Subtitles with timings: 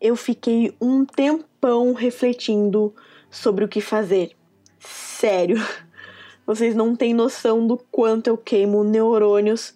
[0.00, 2.94] eu fiquei um tempão refletindo
[3.30, 4.32] sobre o que fazer.
[4.78, 5.56] Sério,
[6.46, 9.74] vocês não têm noção do quanto eu queimo neurônios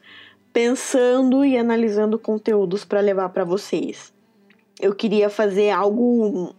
[0.53, 4.13] pensando e analisando conteúdos para levar para vocês.
[4.81, 6.55] Eu queria fazer algo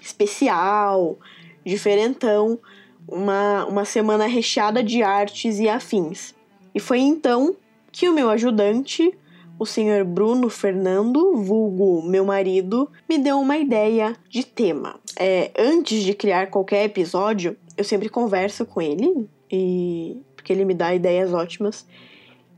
[0.00, 1.18] especial,
[1.64, 2.58] diferentão,
[3.06, 6.34] uma, uma semana recheada de artes e afins.
[6.74, 7.56] E foi então
[7.90, 9.16] que o meu ajudante,
[9.58, 14.94] o senhor Bruno Fernando, vulgo meu marido, me deu uma ideia de tema.
[15.18, 20.74] É, antes de criar qualquer episódio, eu sempre converso com ele, e porque ele me
[20.74, 21.86] dá ideias ótimas,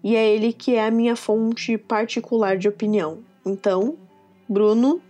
[0.04, 3.18] e é ele que é a minha fonte particular de opinião.
[3.44, 3.96] Então,
[4.48, 5.00] Bruno,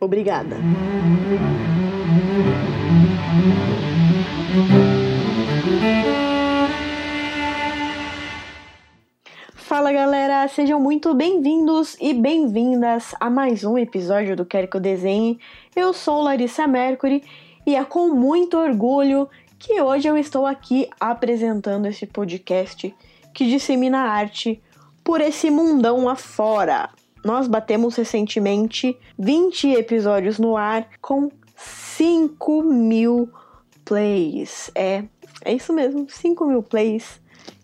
[0.00, 0.56] obrigada.
[10.48, 15.38] Sejam muito bem-vindos e bem-vindas a mais um episódio do Quer Que Eu Desenhe.
[15.76, 17.22] Eu sou Larissa Mercury
[17.66, 22.94] e é com muito orgulho que hoje eu estou aqui apresentando esse podcast
[23.34, 24.62] que dissemina arte
[25.04, 26.88] por esse mundão afora.
[27.22, 33.28] Nós batemos recentemente 20 episódios no ar com 5 mil
[33.84, 34.70] plays.
[34.74, 35.04] É,
[35.44, 37.20] é isso mesmo, 5 mil plays.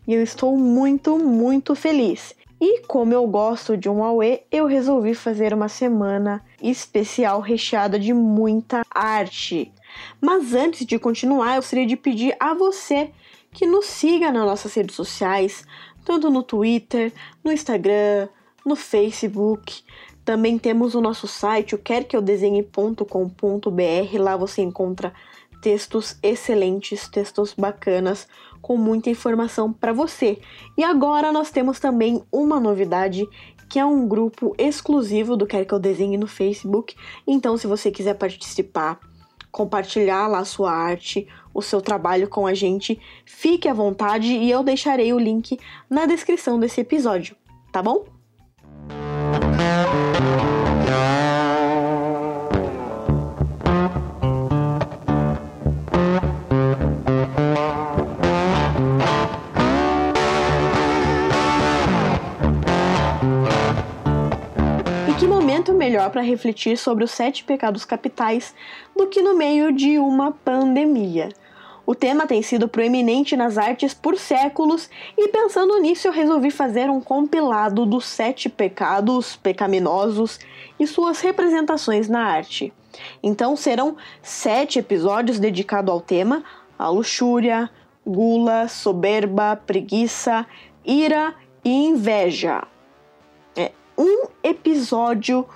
[0.06, 2.34] E eu estou muito, muito feliz.
[2.60, 8.14] E como eu gosto de um Aue, eu resolvi fazer uma semana especial recheada de
[8.14, 9.72] muita arte.
[10.20, 13.10] Mas antes de continuar, eu gostaria de pedir a você
[13.52, 15.64] que nos siga nas nossas redes sociais,
[16.04, 17.12] tanto no Twitter,
[17.44, 18.28] no Instagram,
[18.64, 19.82] no Facebook.
[20.24, 24.18] Também temos o nosso site, o querqueudesenhe.com.br.
[24.18, 25.12] Lá você encontra
[25.60, 28.26] textos excelentes, textos bacanas,
[28.66, 30.40] com muita informação para você.
[30.76, 33.24] E agora nós temos também uma novidade
[33.68, 36.96] que é um grupo exclusivo do Quer Que Eu Desenhe no Facebook.
[37.24, 38.98] Então, se você quiser participar,
[39.52, 44.50] compartilhar lá a sua arte, o seu trabalho com a gente, fique à vontade e
[44.50, 45.56] eu deixarei o link
[45.88, 47.36] na descrição desse episódio,
[47.70, 48.15] tá bom?
[66.06, 68.54] Melhor para refletir sobre os sete pecados capitais
[68.96, 71.28] do que no meio de uma pandemia.
[71.84, 76.90] O tema tem sido proeminente nas artes por séculos e pensando nisso eu resolvi fazer
[76.90, 80.40] um compilado dos sete pecados pecaminosos
[80.80, 82.72] e suas representações na arte.
[83.22, 86.42] Então serão sete episódios dedicados ao tema:
[86.76, 87.70] a luxúria,
[88.04, 90.44] gula, soberba, preguiça,
[90.84, 91.34] ira
[91.64, 92.64] e inveja.
[93.54, 95.46] É um episódio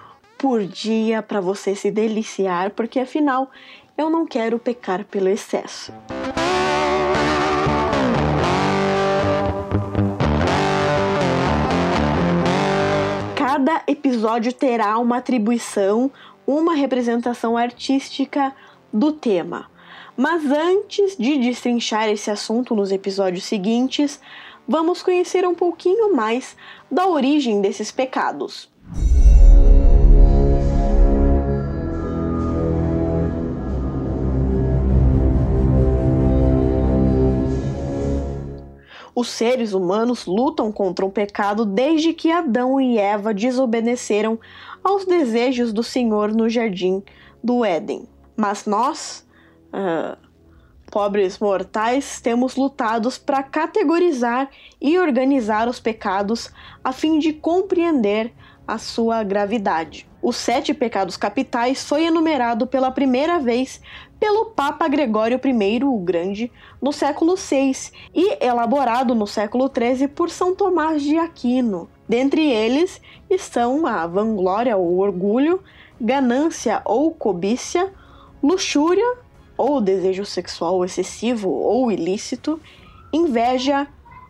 [0.41, 3.51] por dia para você se deliciar, porque afinal
[3.97, 5.93] eu não quero pecar pelo excesso.
[13.37, 16.11] Cada episódio terá uma atribuição,
[16.47, 18.56] uma representação artística
[18.91, 19.71] do tema.
[20.17, 24.19] Mas antes de destrinchar esse assunto nos episódios seguintes,
[24.67, 26.56] vamos conhecer um pouquinho mais
[26.91, 28.71] da origem desses pecados.
[39.20, 44.41] Os seres humanos lutam contra o pecado desde que Adão e Eva desobedeceram
[44.82, 47.03] aos desejos do Senhor no jardim
[47.44, 48.08] do Éden.
[48.34, 49.28] Mas nós,
[49.75, 50.16] uh,
[50.91, 54.48] pobres mortais, temos lutado para categorizar
[54.81, 56.50] e organizar os pecados
[56.82, 58.32] a fim de compreender
[58.70, 60.08] a sua gravidade.
[60.22, 63.81] Os sete pecados capitais foi enumerado pela primeira vez
[64.20, 70.31] pelo Papa Gregório I o Grande no século VI e elaborado no século XIII por
[70.31, 71.88] São Tomás de Aquino.
[72.08, 75.60] Dentre eles estão a vanglória ou orgulho,
[76.00, 77.90] ganância ou cobiça,
[78.40, 79.16] luxúria
[79.56, 82.61] ou desejo sexual excessivo ou ilícito,
[83.12, 83.88] inveja,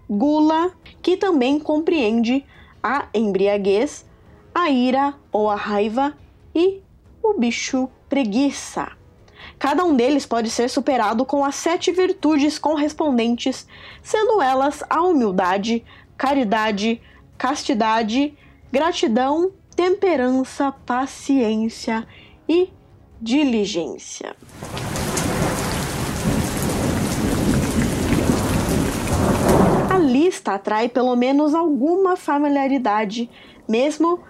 [0.08, 0.72] gula,
[1.02, 2.44] que também compreende
[2.82, 4.08] a embriaguez,
[4.60, 6.12] a ira ou a raiva
[6.54, 6.82] e
[7.22, 8.92] o bicho preguiça.
[9.58, 13.66] Cada um deles pode ser superado com as sete virtudes correspondentes,
[14.02, 15.82] sendo elas a humildade,
[16.16, 17.00] caridade,
[17.38, 18.36] castidade,
[18.70, 22.06] gratidão, temperança, paciência
[22.46, 22.68] e
[23.20, 24.36] diligência.
[29.88, 33.30] A lista atrai pelo menos alguma familiaridade,
[33.66, 34.20] mesmo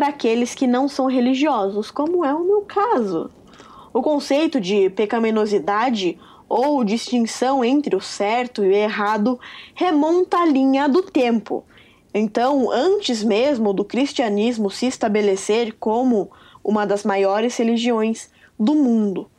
[0.00, 3.30] para aqueles que não são religiosos, como é o meu caso.
[3.92, 6.18] O conceito de pecaminosidade
[6.48, 9.38] ou distinção entre o certo e o errado
[9.74, 11.62] remonta à linha do tempo.
[12.14, 16.30] Então, antes mesmo do cristianismo se estabelecer como
[16.64, 19.30] uma das maiores religiões do mundo,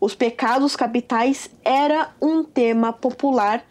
[0.00, 3.62] os pecados capitais era um tema popular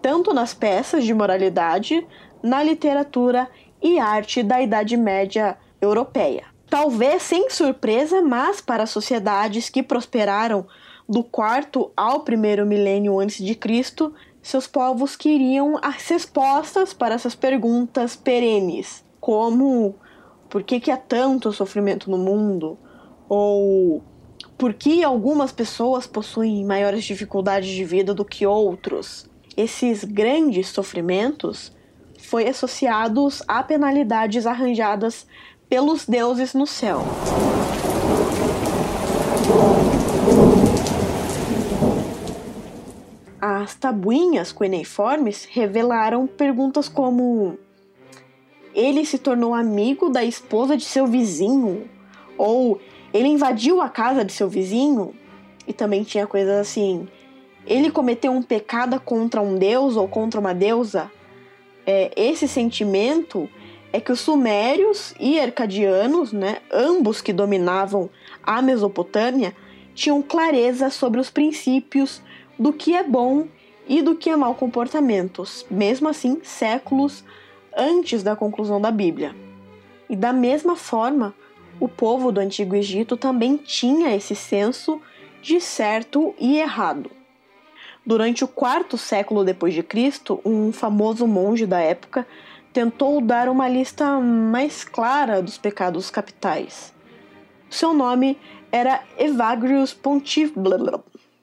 [0.00, 2.06] tanto nas peças de moralidade,
[2.40, 3.48] na literatura
[3.82, 6.44] e arte da Idade Média europeia.
[6.70, 10.66] Talvez sem surpresa, mas para sociedades que prosperaram
[11.08, 17.34] do quarto ao primeiro milênio antes de Cristo, seus povos queriam as respostas para essas
[17.34, 19.94] perguntas perenes, como
[20.48, 22.78] por que, que há tanto sofrimento no mundo?
[23.28, 24.02] Ou
[24.58, 29.30] por que algumas pessoas possuem maiores dificuldades de vida do que outros?
[29.56, 31.72] Esses grandes sofrimentos
[32.32, 35.26] foi associados a penalidades arranjadas
[35.68, 37.02] pelos deuses no céu.
[43.38, 47.58] As tabuinhas cuneiformes revelaram perguntas como:
[48.74, 51.86] ele se tornou amigo da esposa de seu vizinho?
[52.38, 52.80] Ou
[53.12, 55.14] ele invadiu a casa de seu vizinho?
[55.68, 57.06] E também tinha coisas assim:
[57.66, 61.10] ele cometeu um pecado contra um deus ou contra uma deusa?
[61.86, 63.48] É, esse sentimento
[63.92, 68.08] é que os sumérios e arcadianos, né, ambos que dominavam
[68.42, 69.54] a Mesopotâmia,
[69.94, 72.22] tinham clareza sobre os princípios
[72.58, 73.46] do que é bom
[73.86, 77.24] e do que é mau comportamento, mesmo assim, séculos
[77.76, 79.34] antes da conclusão da Bíblia.
[80.08, 81.34] E da mesma forma,
[81.80, 85.00] o povo do Antigo Egito também tinha esse senso
[85.42, 87.10] de certo e errado.
[88.04, 92.26] Durante o quarto século depois de Cristo, um famoso monge da época
[92.72, 96.92] tentou dar uma lista mais clara dos pecados capitais.
[97.70, 98.38] Seu nome
[98.72, 100.52] era Evagrius Pontif...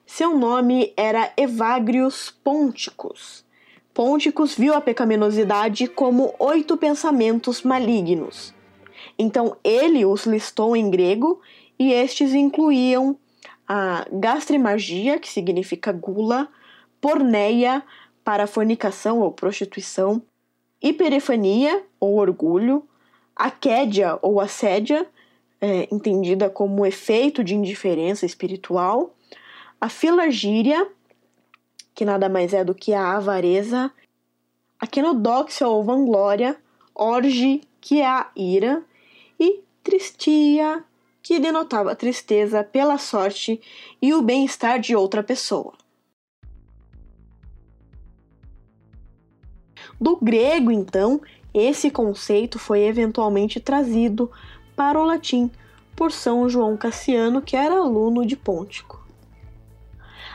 [0.06, 3.46] Seu nome era Evagrius Ponticus.
[3.94, 8.54] Ponticus viu a pecaminosidade como oito pensamentos malignos.
[9.18, 11.40] Então ele os listou em grego
[11.78, 13.16] e estes incluíam
[13.72, 16.50] a gastrimagia, que significa gula,
[17.00, 17.84] porneia,
[18.24, 20.24] para fornicação ou prostituição,
[20.82, 22.84] hiperefania ou orgulho,
[23.36, 25.06] aquédia ou assédia,
[25.62, 29.16] é, entendida como efeito de indiferença espiritual,
[29.80, 30.90] a filargíria,
[31.94, 33.92] que nada mais é do que a avareza,
[34.80, 36.58] a quenodóxia ou vanglória,
[36.96, 38.84] orge, que é a ira,
[39.40, 40.84] e tristia,
[41.22, 43.62] que denotava tristeza pela sorte
[44.02, 45.74] e o bem-estar de outra pessoa.
[50.00, 51.22] Do grego, então,
[51.54, 54.32] esse conceito foi eventualmente trazido
[54.76, 55.52] para o latim
[55.96, 59.06] por São João Cassiano, que era aluno de Pôntico.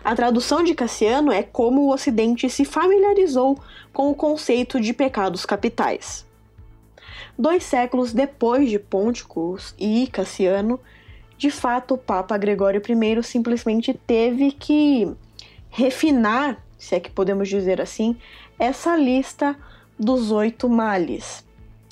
[0.04, 3.58] A tradução de Cassiano é como o Ocidente se familiarizou
[3.90, 6.26] com o conceito de pecados capitais.
[7.36, 10.78] Dois séculos depois de Pôntico e Cassiano,
[11.36, 15.12] de fato o Papa Gregório I simplesmente teve que
[15.69, 18.16] refinar, se é que podemos dizer assim,
[18.58, 19.56] essa lista
[19.98, 21.44] dos oito males.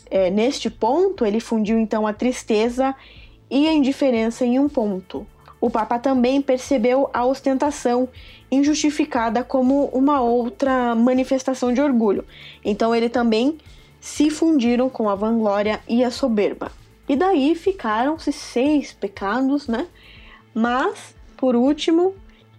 [0.08, 2.94] É, neste ponto, ele fundiu então a tristeza
[3.50, 5.26] e a indiferença em um ponto.
[5.60, 8.08] O Papa também percebeu a ostentação
[8.50, 12.24] injustificada como uma outra manifestação de orgulho.
[12.64, 13.58] Então ele também
[14.02, 16.72] se fundiram com a vanglória e a soberba.
[17.08, 19.86] E daí ficaram-se seis pecados, né?
[20.52, 22.12] Mas, por último,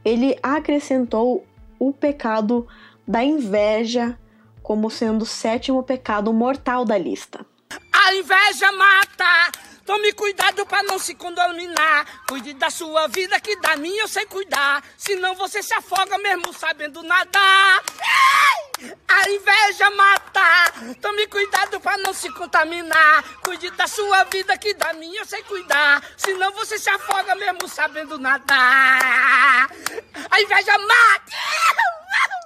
[0.05, 1.45] ele acrescentou
[1.77, 2.65] o pecado
[3.05, 4.17] da inveja
[4.61, 7.45] como sendo o sétimo pecado mortal da lista.
[7.91, 9.72] A inveja mata!
[9.85, 12.05] Tome cuidado para não se contaminar.
[12.27, 14.83] Cuide da sua vida, que da minha eu sei cuidar.
[14.97, 17.83] Senão você se afoga mesmo sabendo nadar.
[19.07, 20.95] A inveja mata.
[21.01, 23.23] Tome cuidado para não se contaminar.
[23.43, 26.01] Cuide da sua vida, que da minha eu sei cuidar.
[26.15, 29.69] Senão você se afoga mesmo sabendo nadar.
[30.31, 31.33] A inveja mata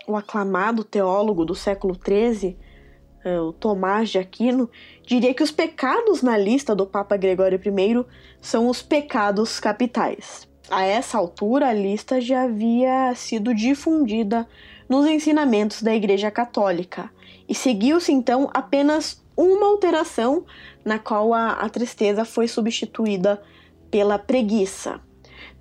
[0.08, 2.58] o aclamado teólogo do século XIII,
[3.40, 4.70] o Tomás de Aquino,
[5.06, 8.06] diria que os pecados na lista do Papa Gregório I
[8.40, 10.48] são os pecados capitais.
[10.70, 14.48] A essa altura, a lista já havia sido difundida
[14.88, 17.10] nos ensinamentos da Igreja Católica
[17.48, 20.46] e seguiu-se então apenas uma alteração
[20.84, 23.42] na qual a, a tristeza foi substituída
[23.90, 25.00] pela preguiça.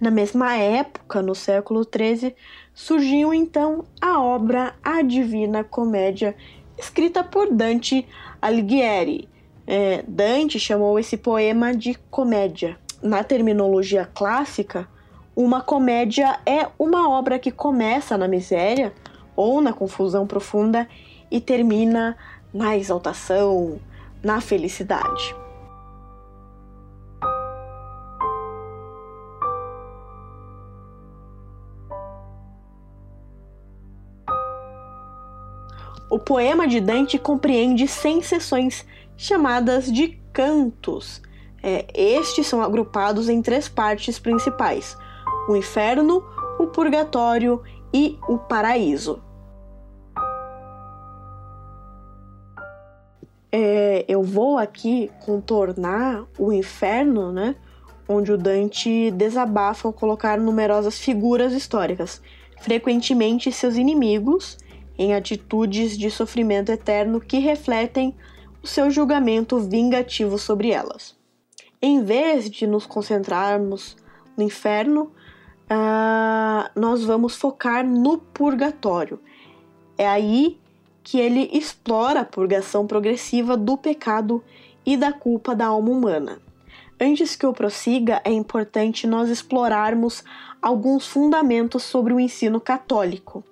[0.00, 2.35] Na mesma época, no século XIII,
[2.75, 6.37] surgiu então a obra A Divina Comédia,
[6.78, 8.06] escrita por Dante
[8.40, 9.28] Alighieri,
[9.68, 12.78] É, Dante chamou esse poema de comédia.
[13.02, 14.87] Na terminologia clássica,
[15.35, 18.92] uma comédia é uma obra que começa na miséria
[19.35, 20.88] ou na confusão profunda
[21.30, 22.16] e termina
[22.54, 23.80] na exaltação,
[24.23, 25.35] na felicidade.
[36.26, 38.85] Poema de Dante compreende 100 seções
[39.16, 41.23] chamadas de cantos.
[41.62, 44.99] É, estes são agrupados em três partes principais:
[45.49, 46.23] o inferno,
[46.59, 47.62] o purgatório
[47.95, 49.23] e o paraíso.
[53.52, 57.54] É, eu vou aqui contornar o inferno, né?
[58.09, 62.21] Onde o Dante desabafa ao colocar numerosas figuras históricas,
[62.61, 64.59] frequentemente seus inimigos,
[64.98, 68.14] em atitudes de sofrimento eterno que refletem
[68.62, 71.14] o seu julgamento vingativo sobre elas.
[71.80, 73.96] Em vez de nos concentrarmos
[74.36, 75.12] no inferno,
[75.70, 79.20] uh, nós vamos focar no purgatório.
[79.98, 80.58] É aí
[81.02, 84.42] que ele explora a purgação progressiva do pecado
[84.84, 86.40] e da culpa da alma humana.
[86.98, 90.24] Antes que eu prossiga, é importante nós explorarmos
[90.62, 93.44] alguns fundamentos sobre o ensino católico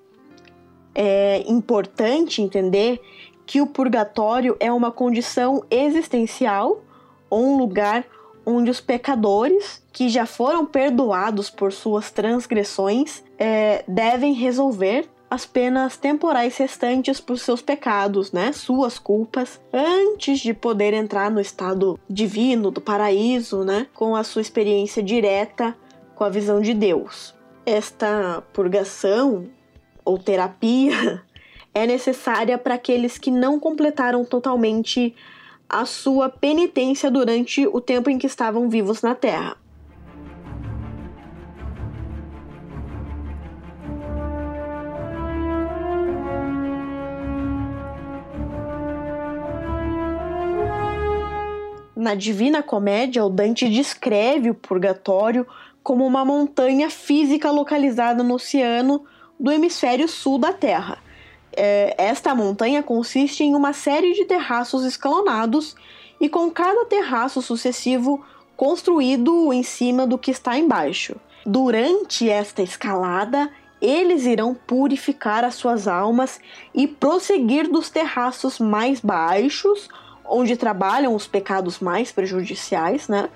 [0.94, 3.00] é importante entender
[3.46, 6.82] que o purgatório é uma condição existencial
[7.28, 8.04] ou um lugar
[8.46, 15.96] onde os pecadores que já foram perdoados por suas transgressões é, devem resolver as penas
[15.96, 22.70] temporais restantes por seus pecados, né, suas culpas, antes de poder entrar no estado divino
[22.70, 25.74] do paraíso, né, com a sua experiência direta
[26.14, 27.34] com a visão de Deus.
[27.66, 29.46] Esta purgação
[30.04, 31.22] ou terapia
[31.72, 35.14] é necessária para aqueles que não completaram totalmente
[35.68, 39.56] a sua penitência durante o tempo em que estavam vivos na Terra.
[51.96, 55.46] Na Divina Comédia, o Dante descreve o purgatório
[55.82, 59.06] como uma montanha física localizada no oceano
[59.38, 60.98] do hemisfério sul da Terra.
[61.56, 65.76] É, esta montanha consiste em uma série de terraços escalonados
[66.20, 68.24] e com cada terraço sucessivo
[68.56, 71.16] construído em cima do que está embaixo.
[71.46, 73.50] Durante esta escalada,
[73.80, 76.40] eles irão purificar as suas almas
[76.74, 79.88] e prosseguir dos terraços mais baixos,
[80.24, 83.28] onde trabalham os pecados mais prejudiciais, né,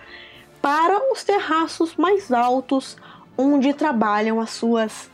[0.62, 2.96] para os terraços mais altos,
[3.36, 5.10] onde trabalham as suas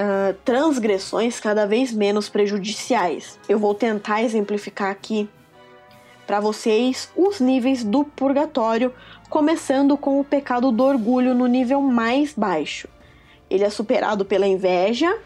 [0.00, 3.38] uh, transgressões cada vez menos prejudiciais.
[3.48, 5.28] Eu vou tentar exemplificar aqui
[6.26, 8.94] para vocês os níveis do purgatório,
[9.28, 12.88] começando com o pecado do orgulho no nível mais baixo.
[13.48, 15.18] Ele é superado pela inveja,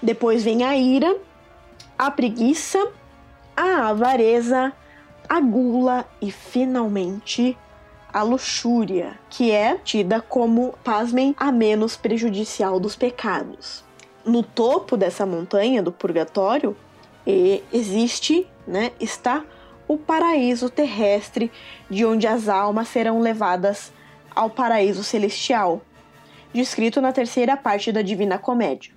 [0.00, 1.16] depois vem a ira,
[1.98, 2.78] a preguiça,
[3.56, 4.72] a avareza,
[5.26, 7.56] a gula e finalmente
[8.12, 13.82] a luxúria, que é tida como, pasmem, a menos prejudicial dos pecados
[14.24, 16.76] no topo dessa montanha do purgatório
[17.72, 19.44] existe, né, está
[19.86, 21.50] o paraíso terrestre,
[21.90, 23.92] de onde as almas serão levadas
[24.34, 25.82] ao paraíso celestial,
[26.52, 28.92] descrito na terceira parte da Divina Comédia.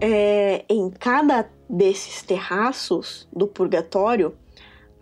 [0.00, 4.34] É, em cada desses terraços do purgatório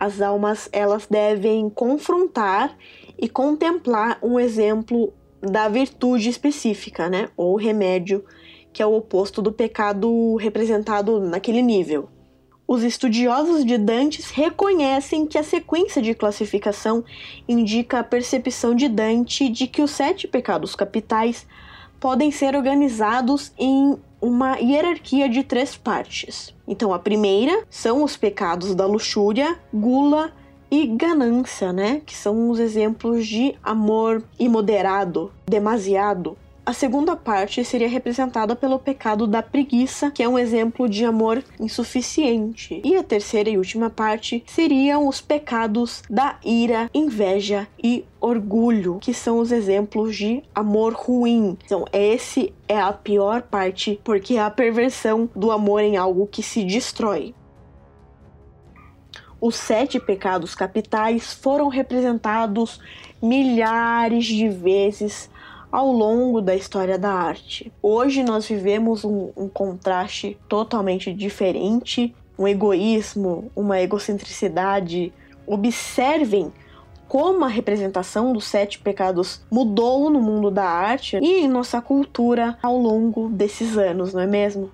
[0.00, 2.74] as almas elas devem confrontar
[3.18, 7.28] e contemplar um exemplo da virtude específica, né?
[7.36, 8.24] Ou remédio,
[8.72, 12.08] que é o oposto do pecado representado naquele nível.
[12.66, 17.04] Os estudiosos de Dantes reconhecem que a sequência de classificação
[17.48, 21.46] indica a percepção de Dante de que os sete pecados capitais
[21.98, 26.54] podem ser organizados em uma hierarquia de três partes.
[26.66, 30.32] Então, a primeira são os pecados da luxúria, gula
[30.70, 32.02] e ganância, né?
[32.04, 36.36] Que são os exemplos de amor imoderado, demasiado,
[36.70, 41.42] a segunda parte seria representada pelo pecado da preguiça, que é um exemplo de amor
[41.58, 42.80] insuficiente.
[42.84, 49.12] E a terceira e última parte seriam os pecados da ira, inveja e orgulho, que
[49.12, 51.58] são os exemplos de amor ruim.
[51.64, 56.40] Então, esse é a pior parte, porque é a perversão do amor em algo que
[56.40, 57.34] se destrói.
[59.40, 62.80] Os sete pecados capitais foram representados
[63.20, 65.28] milhares de vezes
[65.70, 67.72] ao longo da história da arte.
[67.82, 75.12] Hoje nós vivemos um, um contraste totalmente diferente, um egoísmo, uma egocentricidade.
[75.46, 76.52] Observem
[77.06, 82.56] como a representação dos sete pecados mudou no mundo da arte e em nossa cultura
[82.62, 84.70] ao longo desses anos, não é mesmo?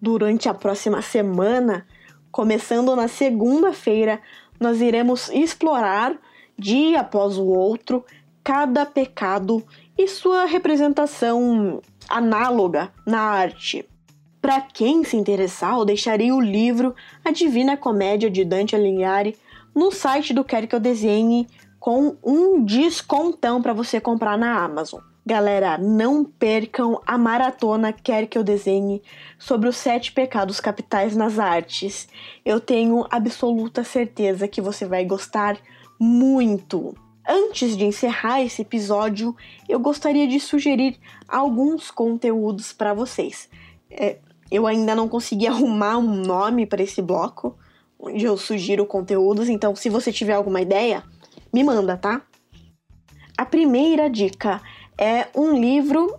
[0.00, 1.86] Durante a próxima semana,
[2.30, 4.20] começando na segunda-feira,
[4.58, 6.16] nós iremos explorar,
[6.58, 8.04] dia após o outro,
[8.42, 9.64] cada pecado
[9.96, 13.86] e sua representação análoga na arte.
[14.40, 19.36] Para quem se interessar, eu deixarei o livro A Divina Comédia de Dante Alighieri
[19.74, 21.46] no site do Quer Que Eu Desenhe
[21.78, 25.00] com um descontão para você comprar na Amazon.
[25.26, 29.02] Galera, não percam a maratona Quer Que Eu Desenhe
[29.38, 32.08] sobre os sete pecados capitais nas artes.
[32.44, 35.58] Eu tenho absoluta certeza que você vai gostar
[35.98, 36.94] muito.
[37.26, 39.36] Antes de encerrar esse episódio,
[39.68, 43.48] eu gostaria de sugerir alguns conteúdos para vocês.
[43.90, 44.18] É,
[44.50, 47.56] eu ainda não consegui arrumar um nome para esse bloco,
[47.98, 51.02] onde eu sugiro conteúdos, então se você tiver alguma ideia,
[51.52, 52.22] me manda, tá?
[53.36, 54.62] A primeira dica
[54.96, 56.18] é um livro,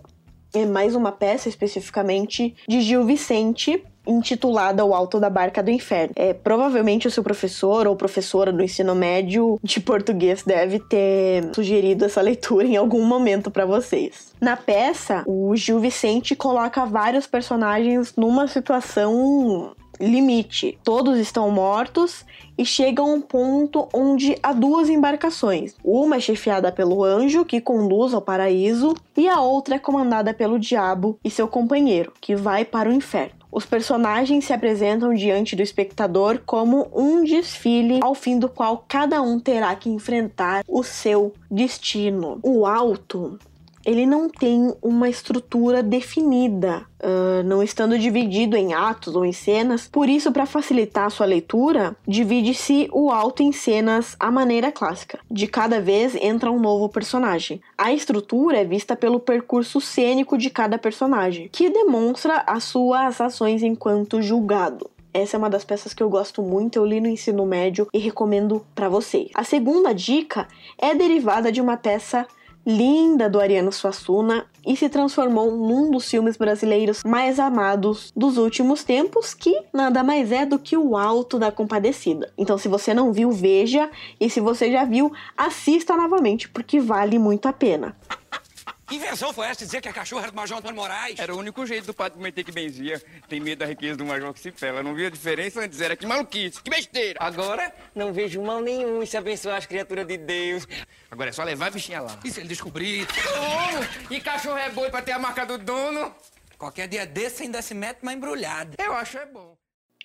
[0.54, 6.12] é mais uma peça especificamente, de Gil Vicente, intitulada O Alto da Barca do Inferno.
[6.16, 12.04] É, provavelmente o seu professor ou professora do ensino médio de português deve ter sugerido
[12.04, 14.32] essa leitura em algum momento para vocês.
[14.40, 20.78] Na peça, o Gil Vicente coloca vários personagens numa situação limite.
[20.82, 22.24] Todos estão mortos
[22.56, 25.74] e chega a um ponto onde há duas embarcações.
[25.84, 30.58] Uma é chefiada pelo anjo, que conduz ao paraíso, e a outra é comandada pelo
[30.58, 33.39] diabo e seu companheiro, que vai para o inferno.
[33.52, 39.20] Os personagens se apresentam diante do espectador como um desfile ao fim do qual cada
[39.20, 42.38] um terá que enfrentar o seu destino.
[42.42, 43.38] O alto
[43.84, 49.88] ele não tem uma estrutura definida, uh, não estando dividido em atos ou em cenas.
[49.88, 55.18] Por isso, para facilitar a sua leitura, divide-se o alto em cenas à maneira clássica.
[55.30, 57.60] De cada vez entra um novo personagem.
[57.76, 63.62] A estrutura é vista pelo percurso cênico de cada personagem, que demonstra as suas ações
[63.62, 64.90] enquanto julgado.
[65.12, 67.98] Essa é uma das peças que eu gosto muito, eu li no ensino médio e
[67.98, 69.28] recomendo para vocês.
[69.34, 70.46] A segunda dica
[70.78, 72.26] é derivada de uma peça
[72.66, 78.84] linda do Ariano Suassuna e se transformou num dos filmes brasileiros mais amados dos últimos
[78.84, 82.30] tempos, que nada mais é do que o Alto da Compadecida.
[82.36, 87.18] Então, se você não viu, veja, e se você já viu, assista novamente, porque vale
[87.18, 87.96] muito a pena.
[88.90, 91.16] Que invenção foi essa dizer que a cachorra era do Major Antônio Moraes?
[91.16, 93.00] Era o único jeito do padre prometer que benzia.
[93.28, 94.82] Tem medo da riqueza do Major que se pela.
[94.82, 97.16] Não viu a diferença antes, era que maluquice, que besteira.
[97.22, 100.66] Agora, não vejo mal nenhum em se abençoar as criaturas de Deus.
[101.08, 102.18] Agora é só levar a bichinha lá.
[102.24, 103.06] E se ele descobrir?
[103.38, 106.12] Oh, e cachorro é boi pra ter a marca do dono?
[106.58, 108.74] Qualquer dia desse ainda se mete uma embrulhada.
[108.76, 109.56] Eu acho é bom.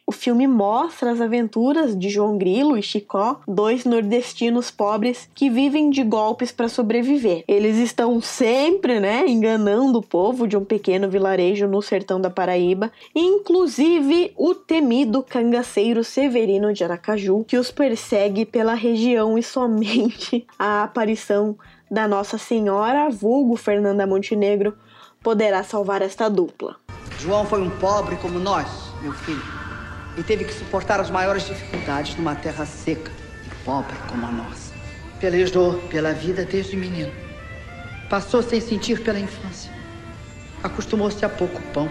[0.07, 5.89] O filme mostra as aventuras de João Grilo e Chicó, dois nordestinos pobres que vivem
[5.89, 7.43] de golpes para sobreviver.
[7.47, 12.91] Eles estão sempre, né, enganando o povo de um pequeno vilarejo no sertão da Paraíba,
[13.15, 20.83] inclusive o temido cangaceiro Severino de Aracaju, que os persegue pela região e somente a
[20.83, 21.57] aparição
[21.89, 24.77] da Nossa Senhora, vulgo Fernanda Montenegro,
[25.23, 26.75] poderá salvar esta dupla.
[27.17, 28.67] João foi um pobre como nós,
[29.01, 29.54] meu filho
[30.17, 33.11] e teve que suportar as maiores dificuldades numa terra seca
[33.45, 34.73] e pobre como a nossa.
[35.19, 37.11] Pelejou pela vida desde menino.
[38.09, 39.71] Passou sem sentir pela infância.
[40.63, 41.89] Acostumou-se a pouco pão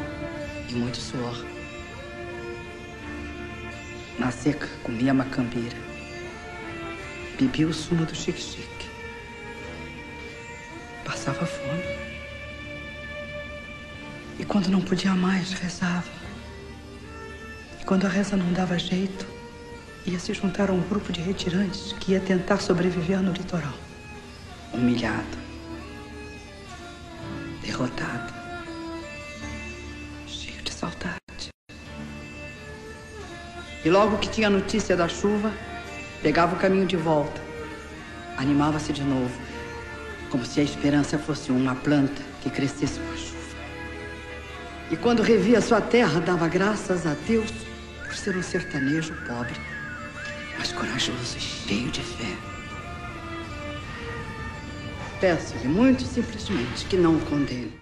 [0.68, 1.44] e muito suor.
[4.18, 5.76] Na seca, comia macambeira.
[7.38, 8.88] Bebia o sumo do xique-xique.
[11.04, 11.82] Passava fome.
[14.38, 16.23] E quando não podia mais, rezava.
[17.86, 19.26] Quando a reza não dava jeito,
[20.06, 23.74] ia se juntar a um grupo de retirantes que ia tentar sobreviver no litoral.
[24.72, 25.36] Humilhado,
[27.60, 28.32] derrotado,
[30.26, 31.18] cheio de saudade.
[33.84, 35.52] E logo que tinha notícia da chuva,
[36.22, 37.38] pegava o caminho de volta,
[38.38, 39.38] animava-se de novo,
[40.30, 43.34] como se a esperança fosse uma planta que crescesse com a chuva.
[44.90, 47.63] E quando revia sua terra, dava graças a Deus
[48.14, 49.54] por ser um sertanejo pobre,
[50.56, 52.36] mas corajoso e cheio de fé.
[55.20, 57.72] Peço-lhe muito simplesmente que não o condene.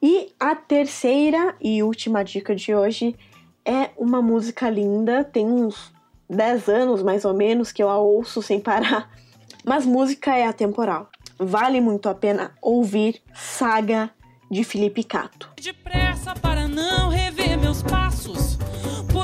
[0.00, 3.16] E a terceira e última dica de hoje
[3.64, 5.92] é uma música linda, tem uns
[6.30, 9.10] 10 anos mais ou menos que eu a ouço sem parar
[9.64, 11.10] Mas música é atemporal.
[11.38, 14.10] Vale muito a pena ouvir Saga
[14.48, 15.50] de Felipe Cato.
[15.60, 18.45] Depressa para não rever meus passos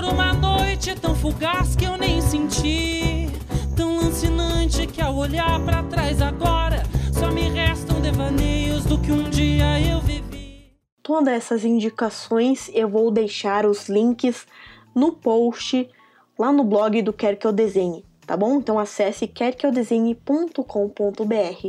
[0.02, 3.28] por uma noite tão fugaz que eu nem senti,
[3.76, 9.30] tão lancinante que ao olhar para trás agora só me restam devaneios do que um
[9.30, 10.72] dia eu vivi.
[11.04, 14.44] Todas essas indicações eu vou deixar os links
[14.92, 15.88] no post
[16.36, 18.56] lá no blog do Quer Que Eu Desenhe, tá bom?
[18.56, 21.68] Então acesse querqueeudesenhe.com.br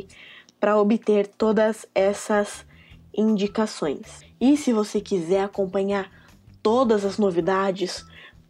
[0.60, 2.66] para obter todas essas
[3.16, 4.22] indicações.
[4.42, 6.10] E se você quiser acompanhar
[6.64, 8.04] todas as novidades,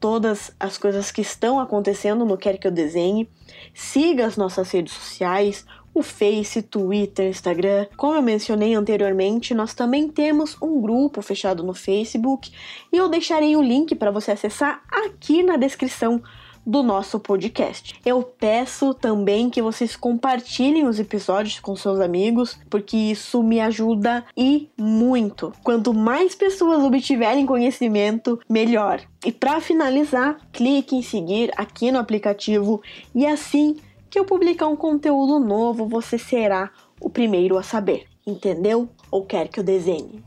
[0.04, 3.30] todas as coisas que estão acontecendo no Quer Que Eu Desenhe,
[3.74, 7.88] siga as nossas redes sociais, o Face, Twitter, Instagram.
[7.96, 12.52] Como eu mencionei anteriormente, nós também temos um grupo fechado no Facebook.
[12.92, 16.22] E eu deixarei o link para você acessar aqui na descrição
[16.66, 17.96] do nosso podcast.
[18.06, 24.26] Eu peço também que vocês compartilhem os episódios com seus amigos, porque isso me ajuda
[24.36, 25.54] e muito.
[25.64, 29.02] Quanto mais pessoas obtiverem conhecimento, melhor.
[29.26, 32.82] E para finalizar, clique em seguir aqui no aplicativo
[33.14, 33.78] e assim
[34.10, 36.70] que eu publicar um conteúdo novo, você será
[37.02, 38.06] o primeiro a saber.
[38.26, 38.88] Entendeu?
[39.12, 40.24] Ou quer que eu desenhe?